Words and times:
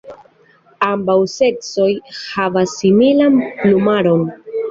Ambaŭ 0.87 1.17
seksoj 1.33 1.89
havas 2.21 2.73
similan 2.79 3.39
plumaron. 3.63 4.27